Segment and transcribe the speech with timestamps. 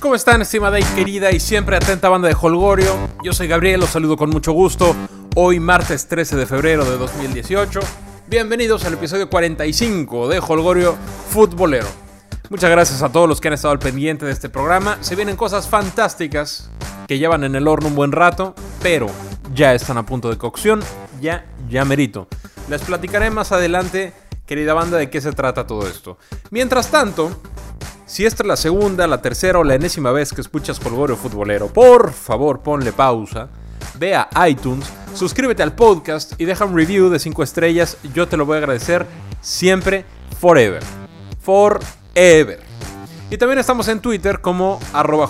[0.00, 2.96] ¿Cómo están, estimada y querida y siempre atenta banda de Holgorio?
[3.24, 4.94] Yo soy Gabriel, los saludo con mucho gusto.
[5.34, 7.80] Hoy, martes 13 de febrero de 2018.
[8.28, 10.96] Bienvenidos al episodio 45 de Holgorio
[11.30, 11.88] Futbolero.
[12.48, 14.98] Muchas gracias a todos los que han estado al pendiente de este programa.
[15.00, 16.70] Se vienen cosas fantásticas
[17.08, 19.08] que llevan en el horno un buen rato, pero
[19.52, 20.80] ya están a punto de cocción.
[21.20, 22.28] Ya, ya merito.
[22.68, 24.12] Les platicaré más adelante,
[24.46, 26.18] querida banda, de qué se trata todo esto.
[26.50, 27.42] Mientras tanto,
[28.08, 31.68] si esta es la segunda, la tercera o la enésima vez que escuchas Folgorio Futbolero,
[31.68, 33.50] por favor ponle pausa,
[33.98, 37.98] ve a iTunes, suscríbete al podcast y deja un review de 5 estrellas.
[38.14, 39.06] Yo te lo voy a agradecer
[39.42, 40.06] siempre,
[40.40, 40.82] forever.
[41.42, 42.60] Forever.
[43.30, 45.28] Y también estamos en Twitter como arroba.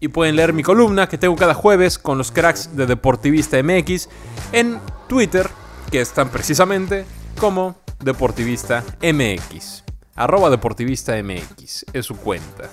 [0.00, 4.10] Y pueden leer mi columna que tengo cada jueves con los cracks de Deportivista MX
[4.52, 4.78] en
[5.08, 5.48] Twitter,
[5.90, 7.06] que están precisamente
[7.38, 9.83] como Deportivista MX
[10.14, 12.70] arroba deportivista MX, es su cuenta.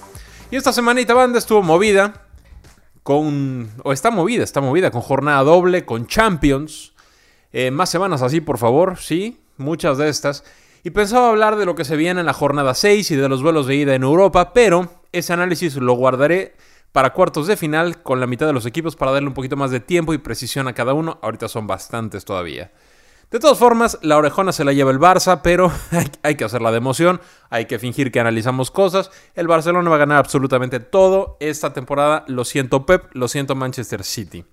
[0.50, 2.26] Y esta semanita banda estuvo movida
[3.04, 6.94] con, o está movida, está movida con jornada doble, con Champions.
[7.54, 10.44] Eh, más semanas así, por favor, sí, muchas de estas.
[10.84, 13.44] Y pensaba hablar de lo que se viene en la jornada 6 y de los
[13.44, 16.56] vuelos de ida en Europa, pero ese análisis lo guardaré
[16.92, 19.72] para cuartos de final con la mitad de los equipos para darle un poquito más
[19.72, 21.20] de tiempo y precisión a cada uno.
[21.22, 22.72] Ahorita son bastantes todavía.
[23.32, 25.72] De todas formas, la orejona se la lleva el Barça, pero
[26.22, 29.10] hay, que hacerla de emoción, hay que fingir que analizamos cosas.
[29.36, 32.26] El Barcelona va a ganar absolutamente todo esta temporada.
[32.28, 34.44] Lo siento Pep, lo siento Manchester City.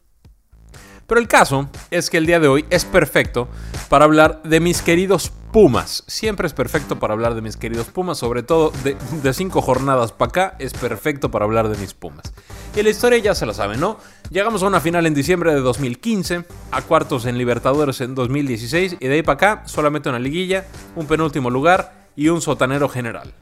[1.09, 3.49] Pero el caso es que el día de hoy es perfecto
[3.89, 6.05] para hablar de mis queridos Pumas.
[6.07, 10.29] Siempre es perfecto para hablar de mis queridos Pumas, sobre todo de, cinco jornadas para
[10.29, 12.35] acá, es perfecto para hablar de mis Pumas.
[12.77, 13.97] Y la historia ya se la sabe, ¿no?
[14.29, 19.09] Llegamos a una final en diciembre de 2015, a cuartos en Libertadores en 2016 y
[19.09, 23.33] de ahí para acá solamente una liguilla, un penúltimo lugar y un sotanero general.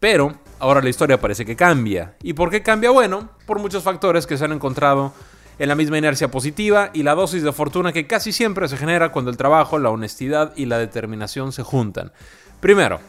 [0.00, 2.14] Pero ahora la historia parece que cambia.
[2.22, 2.90] ¿Y por qué cambia?
[2.90, 5.12] Bueno, por muchos factores que se han encontrado
[5.58, 9.12] en la misma inercia positiva y la dosis de fortuna que casi siempre se genera
[9.12, 12.12] cuando el trabajo, la honestidad y la determinación se juntan.
[12.60, 13.00] Primero,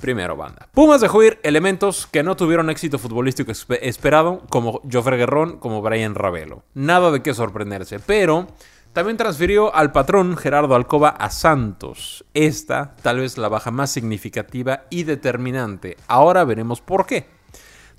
[0.00, 0.68] primero banda.
[0.72, 6.14] Pumas dejó ir elementos que no tuvieron éxito futbolístico esperado, como Joffre Guerrón, como Brian
[6.14, 6.64] Ravelo.
[6.74, 8.48] Nada de qué sorprenderse, pero
[8.92, 12.24] también transfirió al patrón Gerardo Alcoba a Santos.
[12.34, 15.96] Esta tal vez la baja más significativa y determinante.
[16.08, 17.26] Ahora veremos por qué.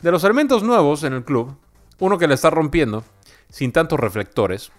[0.01, 1.55] De los elementos nuevos en el club,
[1.99, 3.03] uno que le está rompiendo
[3.53, 4.71] sin tantos reflectores,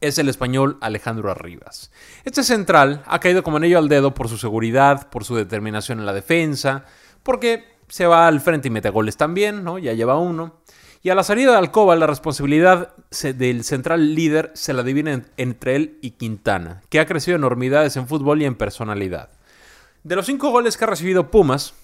[0.00, 1.92] es el español Alejandro Arribas.
[2.24, 6.06] Este central ha caído como anillo al dedo por su seguridad, por su determinación en
[6.06, 6.84] la defensa,
[7.22, 9.78] porque se va al frente y mete goles también, ¿no?
[9.78, 10.56] Ya lleva uno.
[11.00, 12.92] Y a la salida de Alcoba, la responsabilidad
[13.22, 18.08] del central líder se la divide entre él y Quintana, que ha crecido enormidades en
[18.08, 19.30] fútbol y en personalidad.
[20.02, 21.74] De los cinco goles que ha recibido Pumas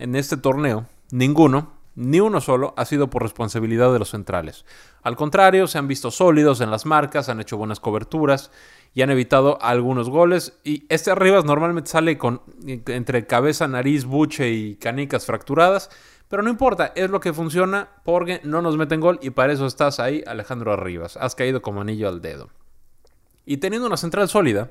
[0.00, 4.64] en este torneo, ninguno ni uno solo ha sido por responsabilidad de los centrales.
[5.02, 8.52] Al contrario, se han visto sólidos en las marcas, han hecho buenas coberturas
[8.94, 10.56] y han evitado algunos goles.
[10.62, 15.90] Y este Arribas normalmente sale con entre cabeza, nariz, buche y canicas fracturadas.
[16.28, 19.66] Pero no importa, es lo que funciona porque no nos meten gol y para eso
[19.66, 21.16] estás ahí, Alejandro Arribas.
[21.16, 22.48] Has caído como anillo al dedo.
[23.44, 24.70] Y teniendo una central sólida,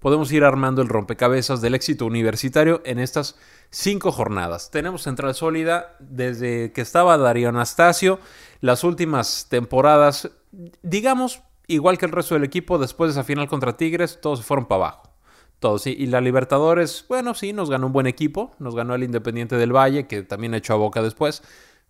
[0.00, 3.36] podemos ir armando el rompecabezas del éxito universitario en estas
[3.70, 4.70] cinco jornadas.
[4.70, 8.18] Tenemos central sólida desde que estaba Darío Anastasio.
[8.60, 10.30] Las últimas temporadas,
[10.82, 14.44] digamos, igual que el resto del equipo, después de esa final contra Tigres, todos se
[14.44, 15.02] fueron para abajo.
[15.58, 15.86] Todos.
[15.88, 18.52] Y la Libertadores, bueno, sí, nos ganó un buen equipo.
[18.60, 21.42] Nos ganó el Independiente del Valle, que también echó a boca después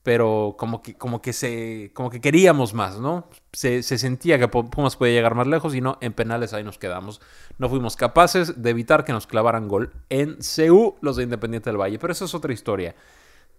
[0.03, 3.29] pero como que, como que, se, como que queríamos más, ¿no?
[3.53, 7.21] Se, sentía que Pumas podía llegar más lejos y no, en penales ahí nos quedamos.
[7.59, 11.81] No fuimos capaces de evitar que nos clavaran gol en CU los de Independiente del
[11.81, 12.95] Valle, pero eso es otra historia.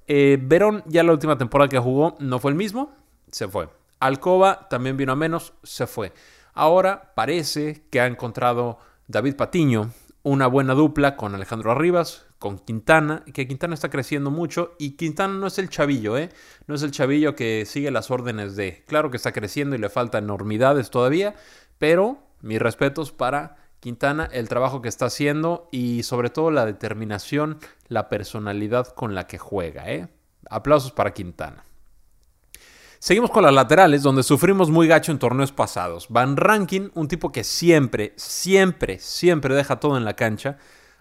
[0.07, 2.91] Eh, Verón ya la última temporada que jugó no fue el mismo,
[3.31, 3.69] se fue.
[3.99, 6.13] Alcoba también vino a menos, se fue.
[6.53, 9.91] Ahora parece que ha encontrado David Patiño
[10.29, 15.33] una buena dupla con Alejandro Arribas, con Quintana, que Quintana está creciendo mucho y Quintana
[15.33, 16.29] no es el chavillo, ¿eh?
[16.67, 18.83] No es el chavillo que sigue las órdenes de...
[18.87, 21.33] Claro que está creciendo y le faltan enormidades todavía,
[21.79, 27.57] pero mis respetos para Quintana, el trabajo que está haciendo y sobre todo la determinación,
[27.87, 30.09] la personalidad con la que juega, ¿eh?
[30.47, 31.65] Aplausos para Quintana.
[33.01, 36.07] Seguimos con las laterales, donde sufrimos muy gacho en torneos pasados.
[36.09, 40.57] Van Rankin, un tipo que siempre, siempre, siempre deja todo en la cancha,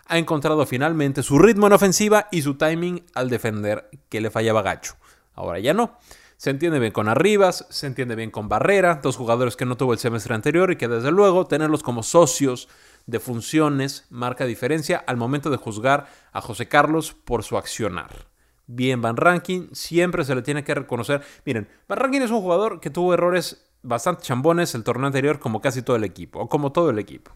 [0.06, 4.62] ha encontrado finalmente su ritmo en ofensiva y su timing al defender, que le fallaba
[4.62, 4.94] gacho.
[5.34, 5.98] Ahora ya no.
[6.36, 9.92] Se entiende bien con Arribas, se entiende bien con Barrera, dos jugadores que no tuvo
[9.92, 12.68] el semestre anterior y que desde luego tenerlos como socios
[13.06, 18.28] de funciones marca diferencia al momento de juzgar a José Carlos por su accionar.
[18.68, 21.22] Bien Van Rankin, siempre se le tiene que reconocer.
[21.44, 25.60] Miren, Van Rankin es un jugador que tuvo errores bastante chambones el torneo anterior como
[25.60, 27.32] casi todo el equipo, o como todo el equipo.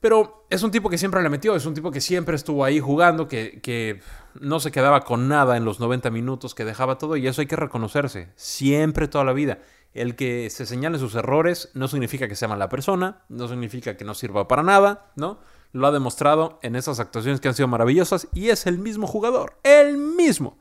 [0.00, 2.80] Pero es un tipo que siempre le metió, es un tipo que siempre estuvo ahí
[2.80, 4.00] jugando, que, que,
[4.40, 7.46] no se quedaba con nada en los 90 minutos, que dejaba todo y eso hay
[7.46, 9.58] que reconocerse, siempre toda la vida.
[9.92, 14.04] El que se señale sus errores no significa que sea mala persona, no significa que
[14.04, 15.40] no sirva para nada, ¿no?
[15.72, 19.58] Lo ha demostrado en esas actuaciones que han sido maravillosas y es el mismo jugador,
[19.62, 20.58] el mismo.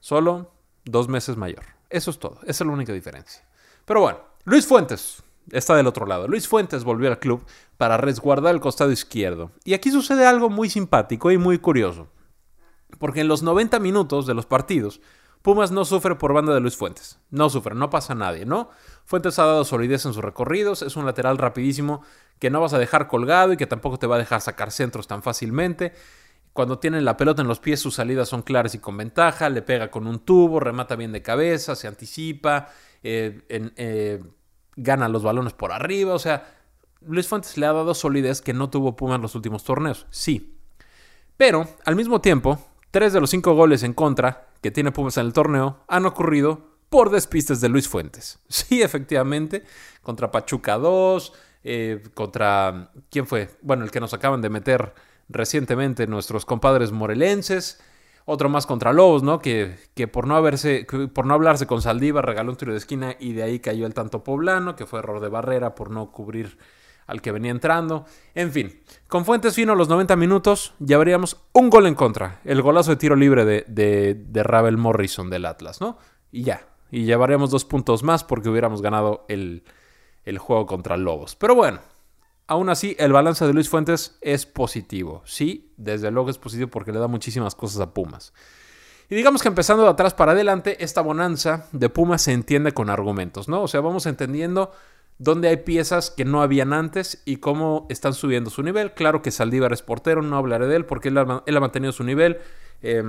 [0.00, 0.52] Solo
[0.84, 1.64] dos meses mayor.
[1.90, 3.44] Eso es todo, esa es la única diferencia.
[3.84, 6.28] Pero bueno, Luis Fuentes está del otro lado.
[6.28, 7.44] Luis Fuentes volvió al club
[7.76, 9.50] para resguardar el costado izquierdo.
[9.64, 12.08] Y aquí sucede algo muy simpático y muy curioso.
[12.98, 15.00] Porque en los 90 minutos de los partidos,
[15.42, 17.18] Pumas no sufre por banda de Luis Fuentes.
[17.30, 18.70] No sufre, no pasa nadie, ¿no?
[19.08, 22.02] Fuentes ha dado solidez en sus recorridos, es un lateral rapidísimo
[22.38, 25.06] que no vas a dejar colgado y que tampoco te va a dejar sacar centros
[25.06, 25.94] tan fácilmente.
[26.52, 29.62] Cuando tiene la pelota en los pies, sus salidas son claras y con ventaja, le
[29.62, 32.68] pega con un tubo, remata bien de cabeza, se anticipa,
[33.02, 34.22] eh, eh,
[34.76, 36.46] gana los balones por arriba, o sea,
[37.00, 40.58] Luis Fuentes le ha dado solidez que no tuvo Pumas en los últimos torneos, sí.
[41.38, 42.58] Pero, al mismo tiempo,
[42.90, 46.67] tres de los cinco goles en contra que tiene Pumas en el torneo han ocurrido
[46.88, 48.38] por despistes de Luis Fuentes.
[48.48, 49.64] Sí, efectivamente,
[50.02, 51.32] contra Pachuca 2,
[51.64, 52.90] eh, contra...
[53.10, 53.50] ¿Quién fue?
[53.62, 54.94] Bueno, el que nos acaban de meter
[55.28, 57.80] recientemente nuestros compadres morelenses.
[58.24, 59.38] Otro más contra Lobos, ¿no?
[59.38, 63.16] Que, que por no haberse, por no hablarse con Saldívar, regaló un tiro de esquina
[63.18, 66.58] y de ahí cayó el tanto poblano, que fue error de barrera por no cubrir
[67.06, 68.04] al que venía entrando.
[68.34, 72.40] En fin, con Fuentes fino los 90 minutos, ya veríamos un gol en contra.
[72.44, 75.96] El golazo de tiro libre de, de, de Ravel Morrison del Atlas, ¿no?
[76.30, 76.66] Y ya.
[76.90, 79.64] Y llevaríamos dos puntos más porque hubiéramos ganado el,
[80.24, 81.36] el juego contra Lobos.
[81.36, 81.80] Pero bueno,
[82.46, 85.22] aún así, el balance de Luis Fuentes es positivo.
[85.24, 88.32] Sí, desde luego es positivo porque le da muchísimas cosas a Pumas.
[89.10, 92.90] Y digamos que empezando de atrás para adelante, esta bonanza de Pumas se entiende con
[92.90, 93.62] argumentos, ¿no?
[93.62, 94.72] O sea, vamos entendiendo
[95.16, 98.92] dónde hay piezas que no habían antes y cómo están subiendo su nivel.
[98.92, 102.38] Claro que Saldívar es portero, no hablaré de él porque él ha, mantenido su nivel.
[102.82, 103.02] Eh,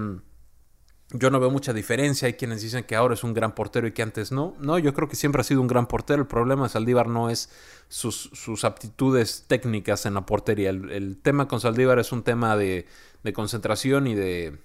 [1.12, 2.28] yo no veo mucha diferencia.
[2.28, 4.56] Hay quienes dicen que ahora es un gran portero y que antes no.
[4.60, 6.22] No, yo creo que siempre ha sido un gran portero.
[6.22, 7.50] El problema de Saldívar no es
[7.88, 10.70] sus, aptitudes técnicas en la portería.
[10.70, 12.86] El, el, tema con Saldívar es un tema de,
[13.24, 14.60] de, concentración y de...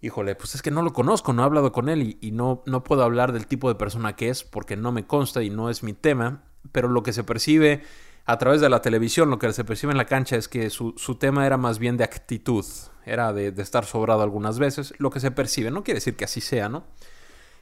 [0.00, 2.62] Híjole, pues es que no lo conozco, no he hablado con él y, y no,
[2.66, 5.70] no puedo hablar del tipo de persona que es porque no me consta y no
[5.70, 6.44] es mi tema.
[6.72, 7.82] Pero lo que se percibe
[8.26, 10.94] a través de la televisión, lo que se percibe en la cancha es que su,
[10.96, 12.64] su tema era más bien de actitud,
[13.04, 16.40] era de, estar sobrado algunas veces, lo que se percibe, no quiere decir que así
[16.40, 16.84] sea, ¿no?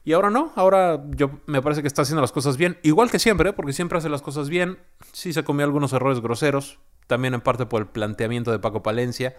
[0.05, 3.19] Y ahora no, ahora yo me parece que está haciendo las cosas bien, igual que
[3.19, 3.53] siempre, ¿eh?
[3.53, 4.79] porque siempre hace las cosas bien,
[5.13, 9.35] sí se comió algunos errores groseros, también en parte por el planteamiento de Paco Palencia,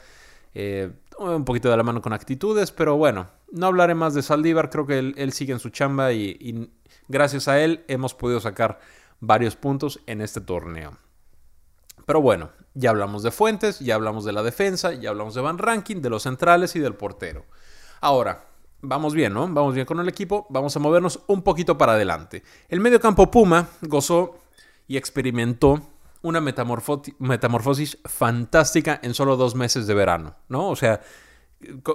[0.54, 4.70] eh, un poquito de la mano con actitudes, pero bueno, no hablaré más de Saldívar,
[4.70, 6.70] creo que él, sigue en su chamba y
[7.08, 8.80] gracias a él hemos podido sacar
[9.20, 10.98] varios puntos en este torneo.
[12.06, 15.58] Pero bueno, ya hablamos de Fuentes, ya hablamos de la defensa, ya hablamos de Van
[15.58, 17.46] Ranking, de los centrales y del portero.
[18.02, 18.48] Ahora,
[18.82, 19.48] vamos bien, ¿no?
[19.48, 22.44] Vamos bien con el equipo, vamos a movernos un poquito para adelante.
[22.68, 24.40] El medio campo Puma gozó
[24.88, 25.82] y experimentó
[26.22, 30.70] una metamorfosis fantástica en solo dos meses de verano, ¿no?
[30.70, 31.02] O sea,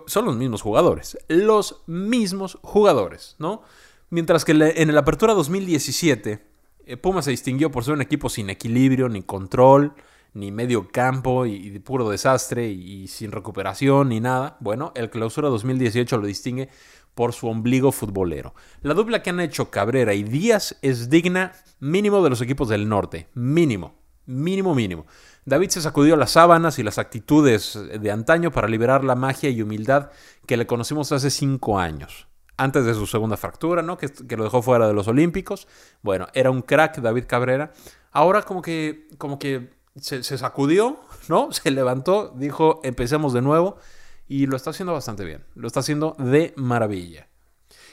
[0.07, 3.63] son los mismos jugadores, los mismos jugadores, ¿no?
[4.11, 6.48] Mientras que en la apertura 2017
[6.89, 9.95] eh, Puma se distinguió por ser un equipo sin equilibrio, ni control,
[10.33, 14.57] ni medio campo y, y puro desastre y, y, sin recuperación ni nada.
[14.61, 16.69] Bueno, el clausura 2018 lo distingue
[17.15, 18.55] por su ombligo futbolero.
[18.83, 22.89] La dupla que han hecho Cabrera y Díaz es digna mínimo de los equipos del
[22.89, 23.29] norte.
[23.35, 23.95] Mínimo,
[24.27, 25.07] mínimo, mínimo.
[25.45, 29.63] David se sacudió las sábanas y las actitudes de antaño para liberar la magia y
[29.63, 30.11] humildad
[30.47, 32.29] que le conocimos hace cinco años
[32.59, 33.97] antes de su segunda fractura, ¿no?
[33.97, 35.67] Que, lo dejó fuera de los Olímpicos.
[36.03, 37.73] Bueno, era un crack David Cabrera.
[38.11, 41.51] Ahora como que, como que se, se, sacudió, ¿no?
[41.53, 43.79] Se levantó, dijo, empecemos de nuevo.
[44.27, 45.45] Y lo está haciendo bastante bien.
[45.55, 47.29] Lo está haciendo de maravilla.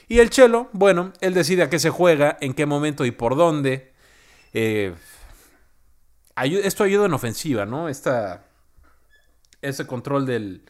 [0.08, 3.36] Y el Chelo, bueno, él decide a qué se juega, en qué momento y por
[3.36, 3.94] dónde.
[4.52, 4.94] Eh,
[6.62, 7.88] esto ayuda en ofensiva, ¿no?
[7.88, 8.44] Esta,
[9.62, 10.64] ese control del,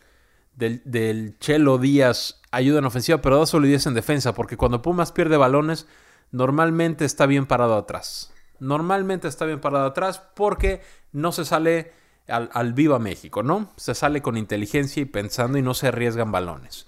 [0.57, 5.13] del, del Chelo Díaz ayuda en ofensiva, pero da solidez en defensa, porque cuando Pumas
[5.13, 5.87] pierde balones,
[6.33, 8.33] normalmente está bien parado atrás.
[8.59, 10.81] Normalmente está bien parado atrás porque
[11.13, 11.93] no se sale
[12.27, 13.71] al, al viva México, ¿no?
[13.77, 16.87] Se sale con inteligencia y pensando y no se arriesgan balones.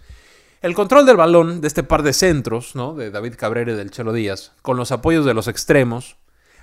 [0.61, 2.95] El control del balón de este par de centros, ¿no?
[2.95, 6.17] De David Cabrera y del Chelo Díaz, con los apoyos de los extremos,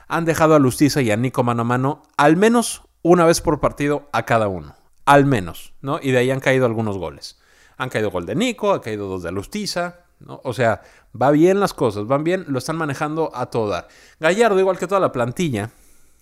[0.08, 3.60] han dejado a Lustiza y a Nico mano a mano al menos una vez por
[3.60, 4.76] partido a cada uno.
[5.06, 6.00] Al menos, ¿no?
[6.02, 7.40] Y de ahí han caído algunos goles.
[7.78, 10.42] Han caído gol de Nico, ha caído dos de Alustiza, ¿no?
[10.44, 10.82] O sea,
[11.20, 13.88] va bien las cosas, van bien, lo están manejando a toda.
[14.20, 15.72] Gallardo, igual que toda la plantilla,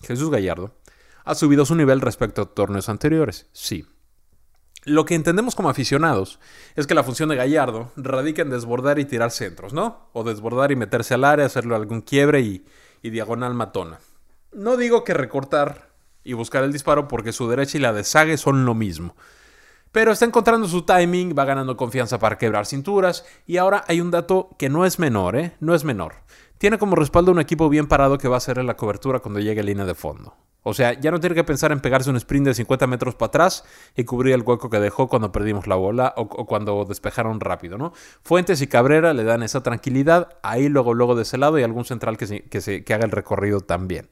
[0.04, 0.76] Jesús Gallardo,
[1.24, 3.86] ha subido su nivel respecto a torneos anteriores, sí.
[4.86, 6.40] Lo que entendemos como aficionados
[6.76, 10.10] es que la función de Gallardo radica en desbordar y tirar centros, ¿no?
[10.12, 12.66] O desbordar y meterse al área, hacerle algún quiebre y,
[13.02, 14.00] y diagonal matona.
[14.52, 15.93] No digo que recortar
[16.24, 19.16] y buscar el disparo porque su derecha y la de Sage son lo mismo.
[19.92, 24.10] Pero está encontrando su timing, va ganando confianza para quebrar cinturas y ahora hay un
[24.10, 25.54] dato que no es menor, ¿eh?
[25.60, 26.16] No es menor.
[26.58, 29.62] Tiene como respaldo un equipo bien parado que va a hacerle la cobertura cuando llegue
[29.62, 30.34] a línea de fondo.
[30.64, 33.28] O sea, ya no tiene que pensar en pegarse un sprint de 50 metros para
[33.28, 33.66] atrás
[33.96, 37.92] y cubrir el hueco que dejó cuando perdimos la bola o, cuando despejaron rápido, ¿no?
[38.24, 41.84] Fuentes y Cabrera le dan esa tranquilidad, ahí luego, luego de ese lado y algún
[41.84, 44.08] central que, que, se, que haga el recorrido también.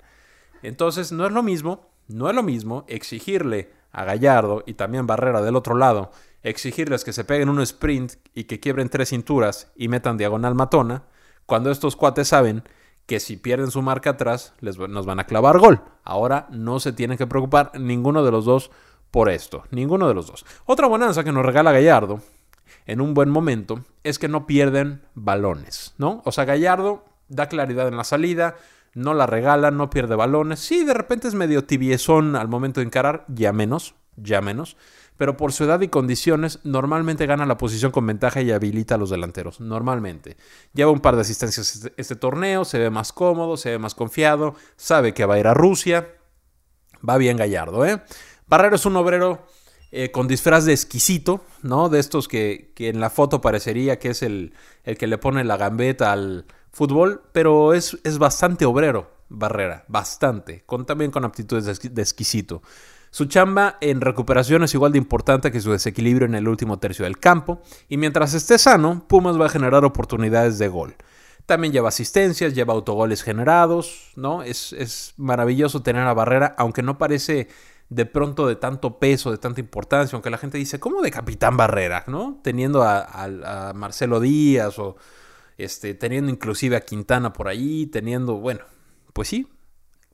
[0.62, 5.42] Entonces, no es lo mismo, no es lo mismo exigirle a Gallardo y también Barrera
[5.42, 6.12] del otro lado,
[6.44, 11.04] exigirles que se peguen un sprint y que quiebren tres cinturas y metan diagonal matona,
[11.46, 12.64] cuando estos cuates saben
[13.06, 15.82] que si pierden su marca atrás les, nos van a clavar gol.
[16.04, 18.72] Ahora no se tienen que preocupar ninguno de los dos
[19.12, 20.46] por esto, ninguno de los dos.
[20.66, 22.22] Otra bonanza que nos regala Gallardo
[22.86, 26.22] en un buen momento es que no pierden balones, ¿no?
[26.26, 28.56] O sea, Gallardo da claridad en la salida,
[28.94, 30.60] no la regala, no pierde balones.
[30.60, 34.78] Sí, de repente es medio tibiezón al momento de encarar, ya menos, ya menos.
[35.18, 38.98] Pero por su edad y condiciones, normalmente gana la posición con ventaja y habilita a
[38.98, 39.60] los delanteros.
[39.60, 40.36] Normalmente.
[40.74, 43.94] Lleva un par de asistencias este, este, torneo, se ve más cómodo, se ve más
[43.94, 46.08] confiado, sabe que va a ir a Rusia.
[47.08, 48.02] Va bien Gallardo, ¿eh?
[48.48, 49.46] Barrero es un obrero
[49.92, 51.90] eh, con disfraz de exquisito, ¿no?
[51.90, 55.44] De estos que, que en la foto parecería que es el, el que le pone
[55.44, 61.82] la gambeta al, fútbol, pero es, es bastante obrero Barrera, bastante, con, también con aptitudes
[61.82, 62.62] de, exquisito.
[63.12, 67.06] Su chamba en recuperación es igual de importante que su desequilibrio en el último tercio
[67.06, 70.96] del campo, y mientras esté sano, Pumas va a generar oportunidades de gol.
[71.46, 74.44] También lleva asistencias, lleva autogoles generados, ¿no?
[74.44, 77.48] Es, es maravilloso tener a Barrera, aunque no parece
[77.90, 81.58] de pronto de tanto peso, de tanta importancia, aunque la gente dice, ¿cómo de capitán
[81.58, 82.06] Barrera?
[82.08, 82.40] ¿no?
[82.42, 84.96] Teniendo a, a Marcelo Díaz o,
[85.58, 88.62] este, teniendo inclusive a Quintana por ahí, teniendo, bueno,
[89.14, 89.48] pues sí,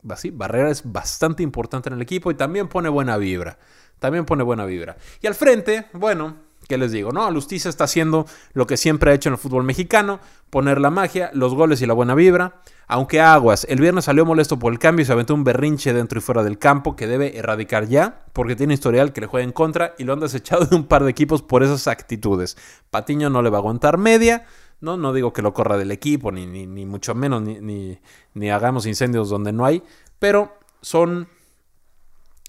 [0.10, 3.58] así, Barrera es bastante importante en el equipo y también pone buena vibra,
[4.00, 4.98] también pone buena vibra.
[5.22, 6.36] Y al frente, bueno,
[6.68, 7.12] ¿qué les digo?
[7.12, 10.90] No, Alustiza está haciendo lo que siempre ha hecho en el fútbol mexicano, poner la
[10.90, 12.62] magia, los goles y la buena vibra.
[12.90, 16.20] Aunque Aguas el viernes salió molesto por el cambio y se aventó un berrinche dentro
[16.20, 19.52] y fuera del campo que debe erradicar ya, porque tiene historial que le juega en
[19.52, 22.58] contra y lo han desechado de un par de equipos por esas actitudes.
[22.90, 24.46] Patiño no le va a aguantar media.
[24.80, 28.00] No, no digo que lo corra del equipo, ni, ni, mucho menos, ni,
[28.34, 29.82] ni, hagamos incendios donde no hay,
[30.20, 31.28] pero son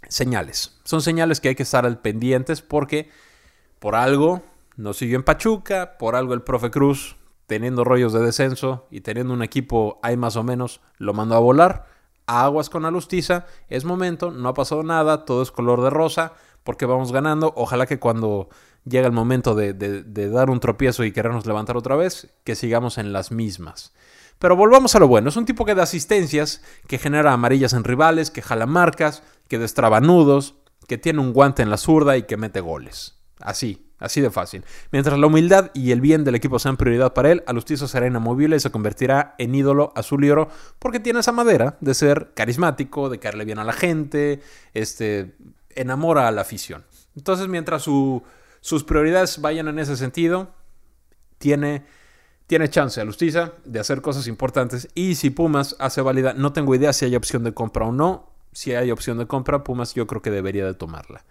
[0.08, 0.78] señales.
[0.85, 3.11] Son señales que hay que estar al pendientes porque
[3.78, 4.42] por algo
[4.76, 7.16] no siguió en Pachuca, por algo el profe Cruz,
[7.47, 11.40] teniendo rollos de descenso y teniendo un equipo ahí más o menos, lo mandó a
[11.40, 11.87] volar.
[12.26, 16.85] aguas con Alustiza, es momento, no ha pasado nada, todo es color de rosa, porque
[16.85, 17.54] vamos ganando.
[17.56, 18.50] Ojalá que cuando
[18.88, 19.73] llega el momento de,
[20.30, 23.92] dar un tropiezo y querernos levantar otra vez, que sigamos en las mismas.
[24.38, 25.28] Pero volvamos a lo bueno.
[25.28, 29.59] Es un tipo que da asistencias, que genera amarillas en rivales, que jala marcas, que
[29.59, 30.54] destraba nudos,
[30.87, 33.16] que tiene un guante en la zurda y que mete goles.
[33.40, 34.64] Así, así de fácil.
[34.92, 38.57] Mientras la humildad y el bien del equipo sean prioridad para él, Alustizo será inamovible
[38.57, 43.09] y se convertirá en ídolo azul y oro porque tiene esa madera de ser carismático,
[43.09, 44.40] de caerle bien a la gente,
[44.73, 45.37] este,
[45.71, 46.85] enamora a la afición.
[47.16, 48.23] Entonces, mientras su
[48.61, 50.50] sus prioridades vayan en ese sentido,
[51.38, 51.85] tiene,
[52.47, 54.88] tiene chance a Lustiza de hacer cosas importantes.
[54.95, 58.31] Y si Pumas hace válida, no tengo idea si hay opción de compra o no.
[58.53, 61.25] Si hay opción de compra, Pumas yo creo que debería de tomarla.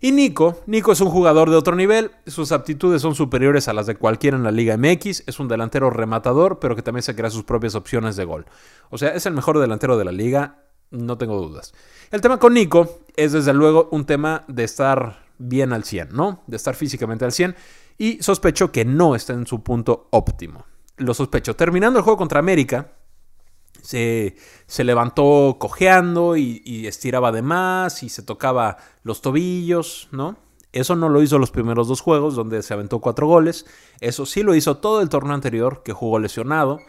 [0.00, 3.86] Y Nico, Nico es un jugador de otro nivel, sus aptitudes son superiores a las
[3.86, 7.30] de cualquiera en la Liga MX, es un delantero rematador, pero que también se crea
[7.30, 8.44] sus propias opciones de gol.
[8.90, 11.72] O sea, es el mejor delantero de la liga, no tengo dudas.
[12.10, 16.42] El tema con Nico es desde luego un tema de estar bien al 100, ¿no?
[16.46, 17.56] De estar físicamente al 100.
[17.98, 20.66] Y sospecho que no está en su punto óptimo.
[20.96, 21.56] Lo sospecho.
[21.56, 22.92] Terminando el juego contra América,
[23.82, 30.36] se, se levantó cojeando y, estiraba de más y se tocaba los tobillos, ¿no?
[30.72, 33.64] Eso no lo hizo los primeros dos juegos, donde se aventó cuatro goles.
[34.00, 36.80] Eso sí lo hizo todo el torneo anterior, que jugó lesionado.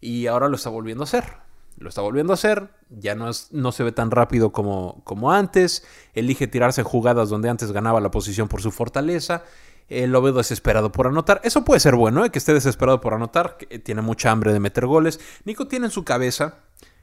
[0.00, 1.47] Y ahora lo está volviendo a hacer
[1.78, 5.32] lo está volviendo a hacer, ya no, es, no se ve tan rápido como, como
[5.32, 9.44] antes, elige tirarse jugadas donde antes ganaba la posición por su fortaleza,
[9.88, 13.14] eh, lo veo desesperado por anotar, eso puede ser bueno, eh, que esté desesperado por
[13.14, 16.58] anotar, que tiene mucha hambre de meter goles, Nico tiene en su cabeza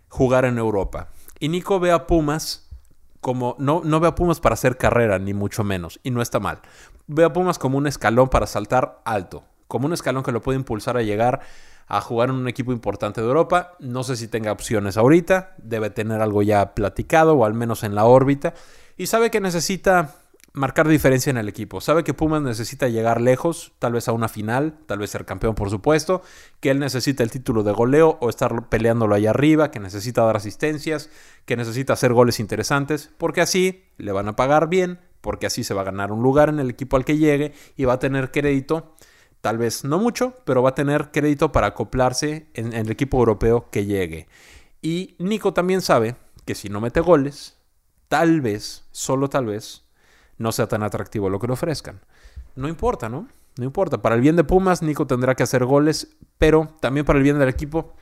[0.09, 2.69] jugar en Europa, y Nico ve a Pumas
[3.21, 6.39] como, no, no veo a Pumas para hacer carrera, ni mucho menos, y no está
[6.39, 6.59] mal.
[7.07, 10.59] Veo a Pumas como un escalón para saltar alto, como un escalón que lo puede
[10.59, 11.41] impulsar a llegar
[11.87, 13.73] a jugar en un equipo importante de Europa.
[13.79, 17.95] No sé si tenga opciones ahorita, debe tener algo ya platicado o al menos en
[17.95, 18.53] la órbita.
[18.97, 20.15] Y sabe que necesita
[20.55, 21.81] marcar diferencia en el equipo.
[21.81, 25.53] Sabe que Pumas necesita llegar lejos, tal vez a una final, tal vez ser campeón
[25.53, 26.21] por supuesto,
[26.61, 30.37] que él necesita el título de goleo o estar peleándolo ahí arriba, que necesita dar
[30.37, 31.09] asistencias,
[31.45, 35.73] que necesita hacer goles interesantes, porque así le van a pagar bien, porque así se
[35.73, 38.31] va a ganar un lugar en el equipo al que llegue y va a tener
[38.31, 38.95] crédito,
[39.45, 43.69] tal vez no mucho, pero va a tener crédito para acoplarse en, el equipo europeo
[43.69, 44.27] que llegue.
[44.81, 47.55] Y Nico también sabe que si no mete goles,
[48.07, 49.83] tal vez, solo tal vez,
[50.39, 52.01] no sea tan atractivo lo que le ofrezcan.
[52.55, 53.27] No importa, ¿no?
[53.57, 54.01] No importa.
[54.01, 57.37] Para el bien de Pumas, Nico tendrá que hacer goles, pero también para el bien
[57.37, 57.93] del equipo,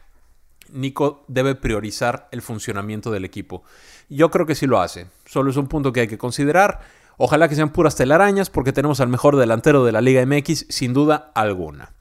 [0.69, 3.63] Nico debe priorizar el funcionamiento del equipo.
[4.07, 5.07] Yo creo que sí lo hace.
[5.25, 7.02] Solo es un punto que hay que considerar.
[7.17, 10.93] Ojalá que sean puras telarañas porque tenemos al mejor delantero de la Liga MX sin
[10.93, 11.93] duda alguna.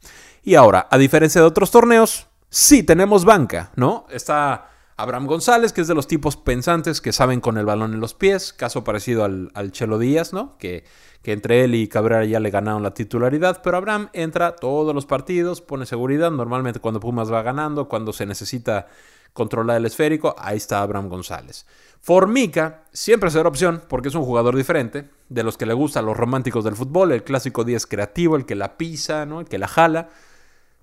[0.42, 4.06] Y ahora, a diferencia de otros torneos, sí tenemos banca, ¿no?
[4.10, 8.00] Está Abraham González, que es de los tipos pensantes que saben con el balón en
[8.00, 10.56] los pies, caso parecido al, Chelo Díaz, ¿no?
[10.58, 10.84] Que,
[11.22, 15.06] que, entre él y Cabrera ya le ganaron la titularidad, pero Abraham entra todos los
[15.06, 18.86] partidos, pone seguridad, normalmente cuando Pumas va ganando, cuando se necesita
[19.32, 21.66] controlar el esférico, ahí está Abraham González.
[22.00, 26.16] Formica siempre será opción porque es un jugador diferente, de los que le gustan los
[26.16, 29.40] románticos del fútbol, el clásico 10 creativo, el que la pisa, ¿no?
[29.40, 30.08] el que la jala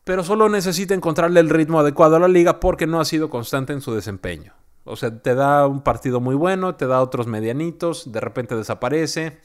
[0.10, 3.74] pero solo necesita encontrarle el ritmo adecuado a la liga porque no ha sido constante
[3.74, 4.53] en su desempeño.
[4.84, 9.38] O sea, te da un partido muy bueno, te da otros medianitos, de repente desaparece.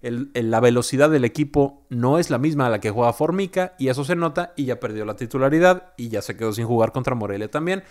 [0.00, 4.04] la velocidad del equipo no es la misma a la que juega Formica y eso
[4.04, 7.50] se nota y ya perdió la titularidad y ya se quedó sin jugar contra Morelia
[7.50, 7.82] también.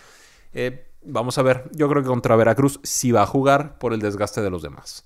[0.52, 4.00] Eh, vamos a ver, yo creo que contra Veracruz sí va a jugar por el
[4.00, 5.04] desgaste de los demás.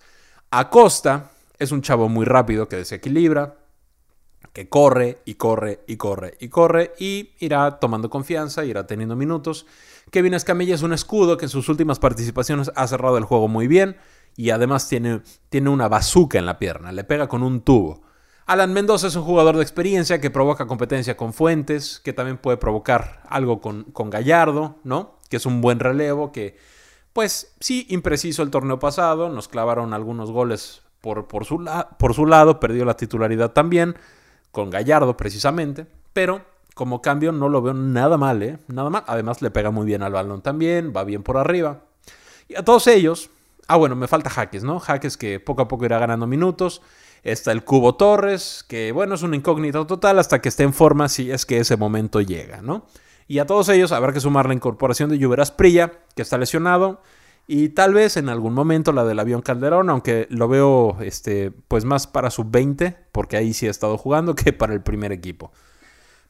[0.51, 3.57] Acosta es un chavo muy rápido que desequilibra,
[4.53, 9.67] que corre y corre y corre y corre y irá tomando confianza, irá teniendo minutos.
[10.11, 13.67] Kevin Escamilla es un escudo que en sus últimas participaciones ha cerrado el juego muy
[13.67, 13.97] bien
[14.37, 18.03] y además tiene, tiene una bazuca en la pierna, le pega con un tubo.
[18.47, 22.57] Alan Mendoza es un jugador de experiencia que provoca competencia con Fuentes, que también puede
[22.57, 25.16] provocar algo con, con Gallardo, ¿no?
[25.29, 26.57] Que es un buen relevo, que
[27.13, 31.65] pues sí, impreciso el torneo pasado, nos clavaron algunos goles por, por, su,
[31.99, 33.97] por su lado, perdió la titularidad también
[34.51, 36.43] con Gallardo precisamente, pero
[36.75, 38.59] como cambio no lo veo nada mal, ¿eh?
[38.69, 39.03] Nada mal.
[39.07, 41.85] Además le pega muy bien al balón también, va bien por arriba.
[42.49, 43.31] Y a todos ellos,
[43.67, 44.79] ah bueno, me falta Jaques, ¿no?
[44.79, 46.83] Jaques que poco a poco irá ganando minutos.
[47.23, 51.09] Está el Cubo Torres, que bueno, es un incógnito total hasta que esté en forma
[51.09, 52.85] si es que ese momento llega, ¿no?
[53.29, 57.03] Y a todos ellos habrá que sumar la incorporación de Lluveras Prilla, que está lesionado,
[57.49, 61.85] y tal vez en algún momento la del avión Calderón, aunque lo veo este, pues
[61.85, 65.53] más para sub-20, porque ahí sí ha estado jugando, que para el primer equipo.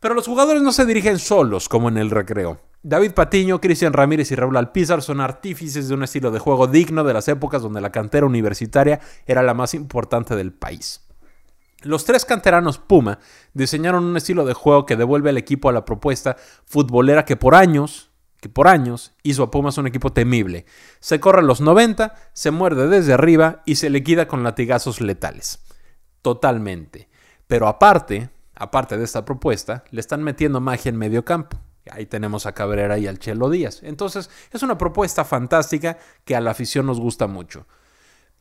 [0.01, 2.61] Pero los jugadores no se dirigen solos como en el recreo.
[2.83, 7.03] David Patiño, Cristian Ramírez y Raúl Alpizar son artífices de un estilo de juego digno
[7.03, 11.06] de las épocas donde la cantera universitaria era la más importante del país.
[11.87, 13.19] Los tres canteranos Puma
[13.55, 17.55] diseñaron un estilo de juego que devuelve al equipo a la propuesta futbolera que por
[17.55, 20.67] años que por años hizo a Pumas un equipo temible.
[21.01, 25.61] Se corre a los 90, se muerde desde arriba y se liquida con latigazos letales.
[26.23, 27.09] Totalmente.
[27.47, 31.59] Pero aparte, aparte de esta propuesta, le están metiendo magia en medio campo.
[31.91, 33.81] Ahí tenemos a Cabrera y al Chelo Díaz.
[33.83, 37.67] Entonces, es una propuesta fantástica que a la afición nos gusta mucho.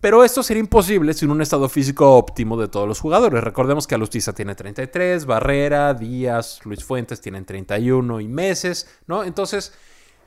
[0.01, 3.43] Pero esto sería imposible sin un estado físico óptimo de todos los jugadores.
[3.43, 9.23] Recordemos que Alustiza tiene 33, Barrera, Díaz, Luis Fuentes tienen 31 y meses, ¿no?
[9.23, 9.73] Entonces,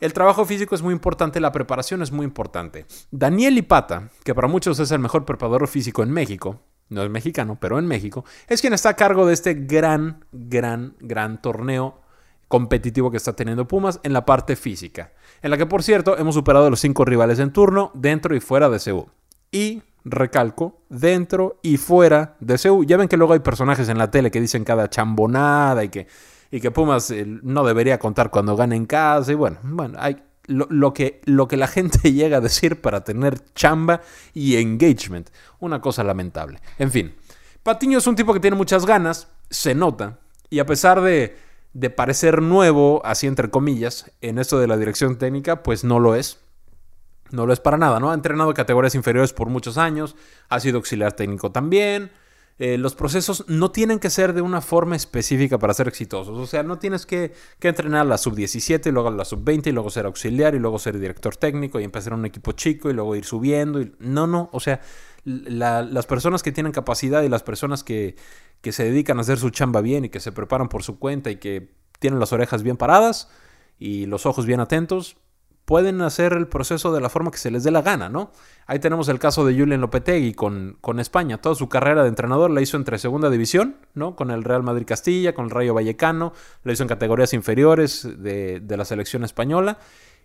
[0.00, 2.86] el trabajo físico es muy importante, la preparación es muy importante.
[3.10, 7.58] Daniel Ipata, que para muchos es el mejor preparador físico en México, no es mexicano,
[7.60, 12.00] pero en México, es quien está a cargo de este gran, gran, gran torneo
[12.48, 16.34] competitivo que está teniendo Pumas en la parte física, en la que por cierto hemos
[16.34, 19.12] superado los cinco rivales en turno dentro y fuera de Seúl
[19.50, 22.86] y, recalco, dentro y fuera de Seúl.
[22.86, 26.06] Ya ven que luego hay personajes en la tele que dicen cada chambonada y que,
[26.50, 29.32] y que Pumas eh, no debería contar cuando gane en casa.
[29.32, 30.16] Y bueno, bueno hay
[30.48, 34.00] lo, que, lo que la gente llega a decir para tener chamba
[34.34, 35.30] y engagement.
[35.60, 36.60] Una cosa lamentable.
[36.78, 37.14] En fin,
[37.62, 40.18] Patiño es un tipo que tiene muchas ganas, se nota,
[40.50, 41.36] y a pesar de,
[41.74, 46.14] de parecer nuevo, así entre comillas, en esto de la dirección técnica, pues no lo
[46.14, 46.40] es.
[47.30, 48.10] No lo es para nada, ¿no?
[48.10, 50.16] Ha entrenado categorías inferiores por muchos años,
[50.48, 52.10] ha sido auxiliar técnico también,
[52.60, 56.36] eh, los procesos no tienen que ser de una forma específica para ser exitosos.
[56.36, 59.72] O sea, no tienes que, entrenar a la sub-17 y luego a la sub-20 y
[59.72, 63.14] luego ser auxiliar y luego ser director técnico y empezar un equipo chico y luego
[63.14, 63.80] ir subiendo.
[64.00, 64.80] No, no, o sea,
[65.24, 68.16] las personas que tienen capacidad y las personas que,
[68.60, 71.30] que se dedican a hacer su chamba bien y que se preparan por su cuenta
[71.30, 73.28] y que tienen las orejas bien paradas
[73.78, 75.16] y los ojos bien atentos,
[75.68, 78.32] pueden hacer el proceso de la forma que se les dé la gana, ¿no?
[78.66, 81.42] Ahí tenemos el caso de Julian Lopetegui con, con España.
[81.42, 84.16] Toda su carrera de entrenador la hizo entre segunda división, ¿no?
[84.16, 86.32] Con el Real Madrid Castilla, con el Rayo Vallecano,
[86.64, 89.76] la hizo en categorías inferiores de, de la selección española.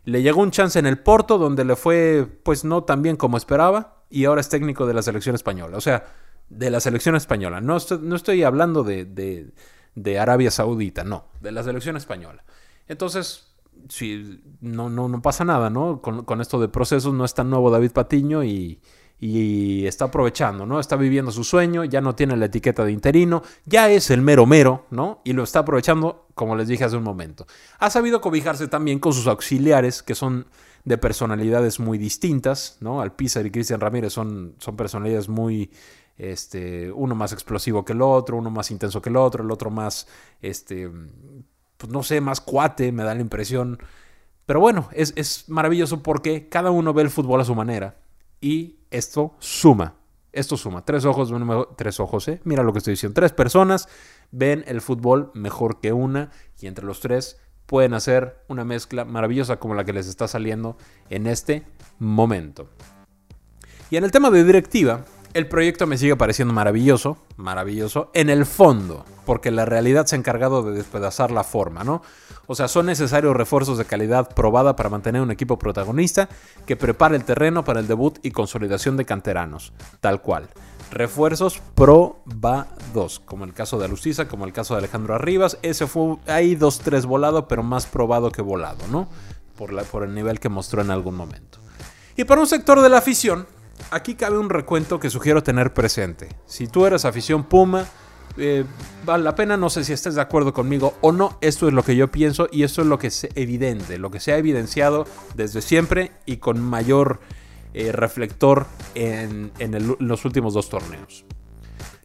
[0.05, 3.35] Le llegó un chance en el Porto, donde le fue, pues no tan bien como
[3.35, 5.75] esperaba, y ahora es técnico de la selección española.
[5.75, 6.05] O sea,
[6.47, 7.59] de la selección española.
[7.59, 9.51] No estoy, no estoy hablando de, de,
[9.95, 12.45] de Arabia Saudita, no, de la selección española.
[12.87, 13.52] Entonces,
[13.89, 16.01] sí, no, no, no pasa nada, ¿no?
[16.01, 18.79] Con, esto de procesos no es tan nuevo David Patiño y,
[19.19, 20.79] y, está aprovechando, ¿no?
[20.79, 24.45] Está viviendo su sueño, ya no tiene la etiqueta de interino, ya es el mero
[24.45, 25.21] mero, ¿no?
[25.23, 27.45] Y lo está aprovechando, como les dije hace un momento.
[27.79, 30.47] Ha sabido cobijarse también con sus auxiliares, que son
[30.85, 33.01] de personalidades muy distintas, ¿no?
[33.01, 35.71] Alpizar y Cristian Ramírez son, son personalidades muy,
[36.17, 39.69] este, uno más explosivo que el otro, uno más intenso que el otro, el otro
[39.69, 40.07] más,
[40.41, 40.89] este,
[41.83, 43.77] pues no sé, más cuate, me da la impresión.
[44.45, 47.97] Pero bueno, es, maravilloso porque cada uno ve el fútbol a su manera.
[48.39, 49.95] Y esto suma.
[50.31, 50.85] Esto suma.
[50.85, 51.33] Tres ojos,
[51.75, 52.39] tres ojos, ¿eh?
[52.45, 53.15] Mira lo que estoy diciendo.
[53.15, 53.89] Tres personas
[54.31, 56.31] ven el fútbol mejor que una.
[56.57, 60.77] Y entre los tres pueden hacer una mezcla maravillosa como la que les está saliendo
[61.09, 61.63] en este
[61.99, 62.69] momento.
[63.89, 68.45] Y en el tema de directiva, el proyecto me sigue pareciendo maravilloso, maravilloso, en el
[68.45, 72.01] fondo, porque la realidad se ha encargado de despedazar la forma, ¿no?
[72.45, 76.29] O sea, son necesarios refuerzos de calidad probada para mantener un equipo protagonista
[76.65, 80.49] que prepare el terreno para el debut y consolidación de canteranos, tal cual.
[80.91, 86.17] Refuerzos probados, como el caso de Alucisa, como el caso de Alejandro Arribas, ese fue
[86.27, 89.07] ahí dos tres volado, pero más probado que volado, ¿no?
[89.57, 91.59] Por, por el nivel que mostró en algún momento.
[92.15, 93.47] Y para un sector de la afición,
[93.91, 96.29] aquí cabe un recuento que sugiero tener presente.
[96.45, 97.85] Si tú eres afición Puma,
[98.37, 98.65] eh,
[99.05, 101.83] vale la pena, no sé si estés de acuerdo conmigo o no, esto es lo
[101.83, 105.05] que yo pienso y esto es lo que es evidente, lo que se ha evidenciado
[105.35, 107.19] desde siempre y con mayor
[107.75, 109.51] eh, reflector en,
[109.99, 111.25] los últimos dos torneos.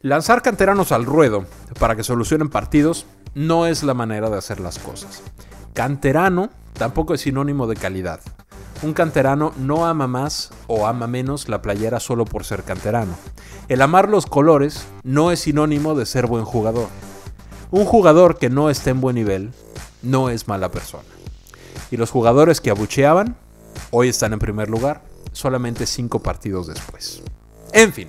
[0.01, 1.45] Lanzar canteranos al ruedo
[1.79, 5.23] para que solucionen partidos no es la manera de hacer las cosas.
[5.73, 8.21] Canterano tampoco es sinónimo de calidad.
[8.81, 13.13] Un canterano no ama más o ama menos la playera solo por ser canterano.
[13.67, 16.87] El amar los colores no es sinónimo de ser buen jugador.
[17.71, 19.51] Un jugador que no esté en buen nivel
[20.01, 21.03] no es mala persona.
[21.91, 23.35] Y los jugadores que abucheaban
[23.91, 25.01] hoy están en primer lugar,
[25.33, 27.21] solamente cinco partidos después.
[27.73, 28.07] En fin,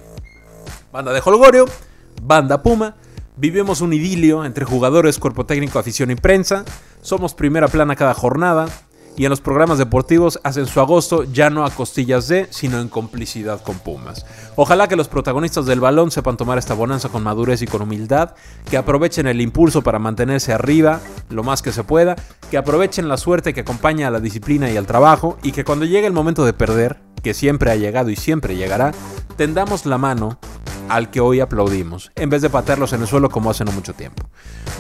[0.93, 1.67] banda de Holgorio,
[2.23, 2.97] banda Puma,
[3.37, 6.65] vivimos un idilio entre jugadores, cuerpo técnico, afición y prensa,
[7.03, 8.69] somos primera plana cada jornada,
[9.17, 12.89] y en los programas deportivos hacen su agosto ya no a costillas de, sino en
[12.89, 14.25] complicidad con Pumas.
[14.57, 18.35] Ojalá que los protagonistas del balón sepan tomar esta bonanza con madurez y con humildad,
[18.71, 22.17] que aprovechen el impulso para mantenerse arriba lo más que se pueda,
[22.51, 25.85] que aprovechen la suerte que acompaña a la disciplina y al trabajo y que cuando
[25.85, 28.93] llegue el momento de perder, que siempre ha llegado y siempre llegará,
[29.37, 30.39] tendamos la mano
[30.91, 33.95] al que hoy aplaudimos, en vez de patearlos en el suelo como hace no mucho
[33.95, 34.25] tiempo.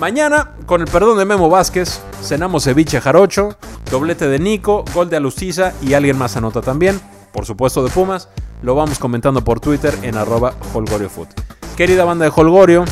[0.00, 3.56] Mañana, con el perdón de Memo Vázquez, cenamos ceviche jarocho,
[3.90, 7.00] doblete de Nico, gol de Alustiza y alguien más anota también,
[7.32, 8.28] por supuesto de Pumas,
[8.62, 11.28] lo vamos comentando por Twitter en arroba holgoriofoot.
[11.76, 12.84] Querida banda de Holgorio,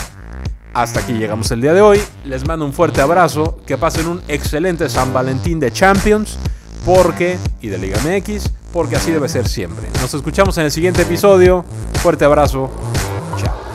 [0.73, 4.23] hasta aquí llegamos el día de hoy, les mando un fuerte abrazo, que pasen un
[4.29, 6.39] excelente San Valentín de Champions,
[6.85, 9.89] porque, y de Liga MX, porque así debe ser siempre.
[10.01, 11.65] Nos escuchamos en el siguiente episodio.
[12.03, 12.71] Fuerte abrazo.
[13.37, 13.68] Chao.